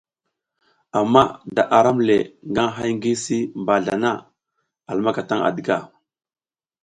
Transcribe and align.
Ama 0.99 1.23
da 1.55 1.63
aram 1.77 1.97
le 2.07 2.17
nga 2.49 2.65
hay 2.75 2.91
ngi 2.97 3.13
si 3.23 3.37
mbazla 3.61 3.95
na 4.03 4.11
a 4.89 4.91
lumaka 4.95 5.21
tan 5.29 5.41
à 5.47 5.49
diga. 5.55 5.77